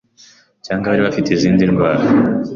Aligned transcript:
cyangwa 0.65 0.85
abari 0.85 1.01
bafite 1.07 1.29
izindi 1.31 1.63
ndwara 1.71 2.03